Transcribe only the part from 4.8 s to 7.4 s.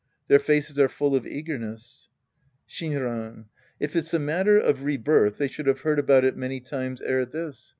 rebirth, they should have heard about it many times ere